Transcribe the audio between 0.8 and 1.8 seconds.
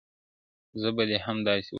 زه به هم داسي وكړم~